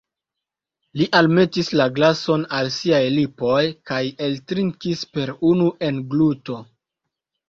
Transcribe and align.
Li 0.99 1.05
almetis 1.17 1.67
la 1.79 1.85
glason 1.99 2.45
al 2.59 2.69
siaj 2.75 3.01
lipoj, 3.17 3.59
kaj 3.89 3.99
eltrinkis 4.29 5.05
per 5.19 5.33
unu 5.51 5.69
engluto. 5.89 6.57